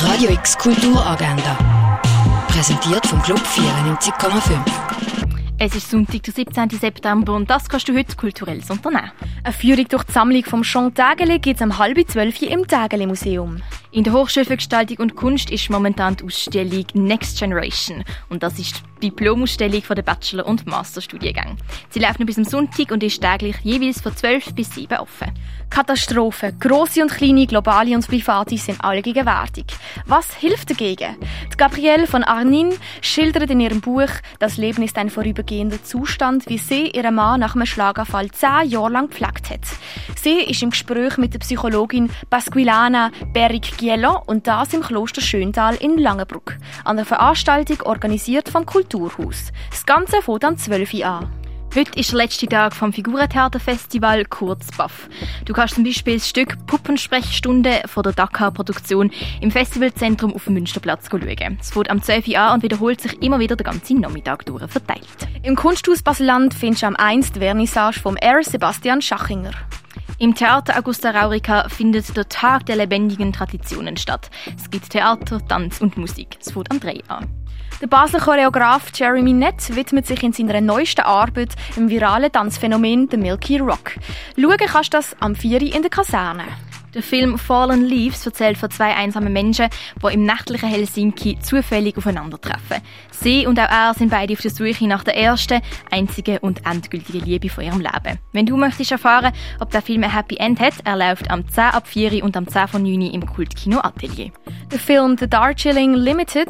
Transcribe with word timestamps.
Radio 0.00 0.30
X 0.30 0.56
Kulturagenda. 0.56 1.58
Präsentiert 2.46 3.04
vom 3.04 3.20
Club 3.20 3.40
94,5. 3.40 4.60
Es 5.58 5.74
ist 5.74 5.90
Sonntag, 5.90 6.22
der 6.22 6.34
17. 6.34 6.70
September 6.70 7.34
und 7.34 7.50
das 7.50 7.68
kannst 7.68 7.88
du 7.88 7.96
heute 7.96 8.14
kulturell 8.14 8.62
unternehmen. 8.68 9.10
Eine 9.42 9.52
Führung 9.52 9.88
durch 9.88 10.04
die 10.04 10.12
Sammlung 10.12 10.44
vom 10.44 10.62
Jean 10.62 10.94
Tägele 10.94 11.40
gibt 11.40 11.60
es 11.60 11.66
um 11.66 11.78
halb 11.78 11.98
zwölf 12.08 12.40
im 12.42 12.68
Tägele 12.68 13.08
Museum. 13.08 13.60
In 13.90 14.04
der 14.04 14.12
Hochschule 14.12 14.44
für 14.44 14.56
Gestaltung 14.56 14.98
und 14.98 15.16
Kunst 15.16 15.50
ist 15.50 15.70
momentan 15.70 16.14
die 16.14 16.24
Ausstellung 16.24 16.84
Next 16.92 17.38
Generation 17.38 18.04
und 18.28 18.42
das 18.42 18.58
ist 18.58 18.82
die 19.00 19.08
Diplomausstellung 19.08 19.82
der 19.88 20.02
Bachelor- 20.02 20.46
und 20.46 20.66
Masterstudiengänge. 20.66 21.56
Sie 21.88 22.00
läuft 22.00 22.18
noch 22.18 22.26
bis 22.26 22.34
zum 22.34 22.44
Sonntag 22.44 22.90
und 22.90 23.02
ist 23.02 23.22
täglich 23.22 23.56
jeweils 23.62 24.02
von 24.02 24.14
12 24.14 24.54
bis 24.54 24.74
7 24.74 24.98
offen. 24.98 25.32
Katastrophen, 25.70 26.58
grosse 26.58 27.02
und 27.02 27.10
kleine, 27.10 27.46
globale 27.46 27.94
und 27.94 28.06
private, 28.06 28.56
sind 28.56 28.82
allgegenwärtig. 28.82 29.66
Was 30.06 30.34
hilft 30.34 30.70
dagegen? 30.70 31.16
Die 31.52 31.56
Gabrielle 31.56 32.06
von 32.06 32.24
Arnin 32.24 32.74
schildert 33.00 33.50
in 33.50 33.60
ihrem 33.60 33.80
Buch 33.80 34.10
Das 34.38 34.56
Leben 34.56 34.82
ist 34.82 34.96
ein 34.96 35.10
vorübergehender 35.10 35.82
Zustand, 35.82 36.48
wie 36.48 36.58
sie 36.58 36.90
ihren 36.90 37.14
Mann 37.14 37.40
nach 37.40 37.54
einem 37.54 37.66
Schlaganfall 37.66 38.30
zehn 38.32 38.68
Jahre 38.68 38.90
lang 38.90 39.08
gepflegt 39.08 39.50
hat. 39.50 39.66
Sie 40.16 40.40
ist 40.40 40.62
im 40.62 40.70
Gespräch 40.70 41.16
mit 41.18 41.34
der 41.34 41.38
Psychologin 41.40 42.10
Pasquilana 42.30 43.10
Berrick-Giello 43.78 44.22
und 44.26 44.46
das 44.46 44.74
im 44.74 44.82
Kloster 44.82 45.20
Schöntal 45.20 45.76
in 45.76 45.98
Langenbruck, 45.98 46.56
an 46.84 46.98
einer 46.98 47.06
Veranstaltung 47.06 47.82
organisiert 47.82 48.48
vom 48.48 48.66
Kulturhaus. 48.66 49.52
Das 49.70 49.86
Ganze 49.86 50.20
fängt 50.20 50.44
am 50.44 50.56
12 50.56 50.94
Uhr 50.94 51.06
an. 51.06 51.32
Heute 51.74 51.98
ist 51.98 52.10
der 52.10 52.18
letzte 52.18 52.46
Tag 52.46 52.74
vom 52.74 52.92
Figurentheaterfestival 52.92 54.24
kurz 54.24 54.68
BAF. 54.76 55.08
Du 55.44 55.52
kannst 55.52 55.74
zum 55.74 55.84
Beispiel 55.84 56.14
das 56.14 56.28
Stück 56.28 56.66
Puppensprechstunde 56.66 57.82
von 57.86 58.02
der 58.02 58.12
Dakar-Produktion 58.12 59.12
im 59.40 59.50
Festivalzentrum 59.50 60.34
auf 60.34 60.44
dem 60.44 60.54
Münsterplatz 60.54 61.08
schauen. 61.10 61.58
Es 61.60 61.70
fängt 61.70 61.90
am 61.90 62.02
12 62.02 62.28
Uhr 62.28 62.38
an 62.38 62.54
und 62.54 62.62
wiederholt 62.62 63.00
sich 63.00 63.22
immer 63.22 63.38
wieder 63.38 63.54
den 63.54 63.64
ganzen 63.64 64.00
Nachmittag 64.00 64.46
durch 64.46 64.66
verteilt. 64.68 65.28
Im 65.42 65.56
Kunsthaus 65.56 66.02
Baseland 66.02 66.54
findest 66.54 66.82
du 66.82 66.86
am 66.86 66.96
1. 66.96 67.32
die 67.32 67.40
Vernissage 67.40 68.00
vom 68.00 68.16
R. 68.16 68.42
Sebastian 68.42 69.02
Schachinger. 69.02 69.52
Im 70.18 70.34
Theater 70.34 70.78
Augusta 70.78 71.10
Raurica 71.10 71.68
findet 71.68 72.16
der 72.16 72.28
Tag 72.28 72.66
der 72.66 72.76
lebendigen 72.76 73.32
Traditionen 73.32 73.96
statt. 73.96 74.30
Es 74.56 74.70
gibt 74.70 74.90
Theater, 74.90 75.46
Tanz 75.46 75.80
und 75.80 75.96
Musik. 75.96 76.38
Es 76.40 76.52
fängt 76.52 76.70
am 76.70 76.80
3 76.80 77.02
an. 77.08 77.28
Der 77.80 77.86
Basler 77.86 78.18
Choreograf 78.18 78.90
Jeremy 78.92 79.32
Nett 79.32 79.76
widmet 79.76 80.06
sich 80.06 80.22
in 80.24 80.32
seiner 80.32 80.60
neuesten 80.60 81.02
Arbeit 81.02 81.54
im 81.76 81.88
viralen 81.88 82.32
Tanzphänomen 82.32 83.08
The 83.08 83.16
Milky 83.16 83.58
Rock. 83.58 83.92
Schauen 84.36 84.56
kannst 84.58 84.92
du 84.92 84.96
das 84.96 85.16
am 85.20 85.36
4. 85.36 85.62
in 85.62 85.82
der 85.82 85.90
Kaserne. 85.90 86.44
Der 86.98 87.04
Film 87.04 87.38
Fallen 87.38 87.84
Leaves 87.84 88.26
erzählt 88.26 88.58
von 88.58 88.72
zwei 88.72 88.92
einsamen 88.92 89.32
Menschen, 89.32 89.68
die 90.02 90.14
im 90.14 90.24
nächtlichen 90.24 90.68
Helsinki 90.68 91.38
zufällig 91.40 91.96
aufeinandertreffen. 91.96 92.78
Sie 93.12 93.46
und 93.46 93.56
auch 93.60 93.70
er 93.70 93.94
sind 93.94 94.10
beide 94.10 94.32
auf 94.32 94.40
der 94.40 94.50
Suche 94.50 94.88
nach 94.88 95.04
der 95.04 95.16
ersten, 95.16 95.60
einzigen 95.92 96.38
und 96.38 96.66
endgültigen 96.66 97.24
Liebe 97.24 97.50
von 97.50 97.62
ihrem 97.62 97.78
Leben. 97.78 98.18
Wenn 98.32 98.46
du 98.46 98.56
möchtest 98.56 98.90
erfahren, 98.90 99.32
ob 99.60 99.70
der 99.70 99.80
Film 99.80 100.02
ein 100.02 100.12
Happy 100.12 100.38
End 100.38 100.58
hat, 100.58 100.74
er 100.82 100.96
läuft 100.96 101.30
am 101.30 101.46
10 101.46 101.62
ab 101.66 101.86
4 101.86 102.24
und 102.24 102.36
am 102.36 102.48
10 102.48 102.66
von 102.66 102.82
9 102.82 103.02
im 103.02 103.24
Kultkino 103.24 103.78
Atelier. 103.78 104.32
Der 104.72 104.80
Film 104.80 105.16
The 105.16 105.30
Darjeeling 105.30 105.94
Limited 105.94 106.48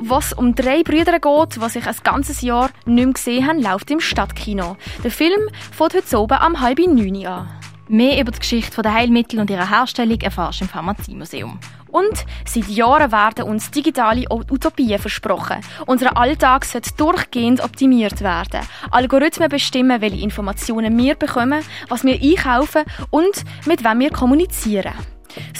was 0.00 0.34
um 0.34 0.54
drei 0.54 0.82
Brüder 0.82 1.18
geht, 1.18 1.56
die 1.56 1.68
sich 1.70 1.86
ein 1.86 1.96
ganzes 2.04 2.42
Jahr 2.42 2.70
nicht 2.84 3.04
mehr 3.04 3.12
gesehen 3.14 3.46
haben, 3.48 3.60
läuft 3.60 3.90
im 3.90 4.00
Stadtkino. 4.00 4.76
Der 5.02 5.10
Film 5.10 5.48
fängt 5.72 5.94
heute 5.94 6.18
oben 6.20 6.38
am 6.38 6.60
halb 6.60 6.78
neun 6.78 7.26
an. 7.26 7.57
Mehr 7.88 8.20
über 8.20 8.32
die 8.32 8.38
Geschichte 8.38 8.82
der 8.82 8.92
Heilmittel 8.92 9.40
und 9.40 9.48
ihrer 9.48 9.70
Herstellung 9.70 10.20
erfährst 10.20 10.60
du 10.60 10.64
im 10.64 10.68
Pharmaziemuseum. 10.68 11.58
Und 11.90 12.26
seit 12.44 12.68
Jahren 12.68 13.10
werden 13.10 13.46
uns 13.46 13.70
digitale 13.70 14.26
Utopien 14.28 14.98
versprochen. 14.98 15.62
Unser 15.86 16.16
Alltag 16.18 16.66
sollte 16.66 16.94
durchgehend 16.98 17.62
optimiert 17.62 18.20
werden. 18.20 18.60
Algorithmen 18.90 19.48
bestimmen, 19.48 20.02
welche 20.02 20.22
Informationen 20.22 20.98
wir 20.98 21.14
bekommen, 21.14 21.64
was 21.88 22.04
wir 22.04 22.20
einkaufen 22.20 22.84
und 23.10 23.44
mit 23.66 23.82
wem 23.84 24.00
wir 24.00 24.10
kommunizieren. 24.10 24.92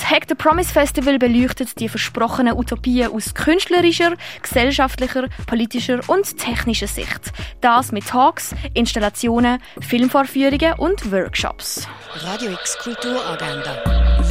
Hack 0.08 0.24
the 0.26 0.34
Promise 0.34 0.72
Festival 0.72 1.18
beleuchtet 1.18 1.78
die 1.78 1.90
versprochenen 1.90 2.56
Utopien 2.56 3.12
aus 3.12 3.34
künstlerischer, 3.34 4.14
gesellschaftlicher, 4.40 5.28
politischer 5.46 6.00
und 6.06 6.38
technischer 6.38 6.86
Sicht. 6.86 7.30
Das 7.60 7.92
mit 7.92 8.06
Talks, 8.06 8.54
Installationen, 8.72 9.60
Filmvorführungen 9.82 10.72
und 10.78 11.12
Workshops. 11.12 11.86
Radio 12.14 12.52
X 12.52 12.78
Kulturagenda. 12.78 13.82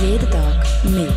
Jeden 0.02 0.32
Tag 0.32 0.66
mehr. 0.86 1.14